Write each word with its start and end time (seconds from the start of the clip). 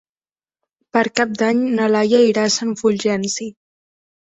Per 0.97 1.03
Cap 1.21 1.37
d'Any 1.43 1.63
na 1.77 1.93
Laia 1.95 2.25
irà 2.33 2.49
a 2.49 2.55
Sant 2.59 2.77
Fulgenci. 2.85 3.53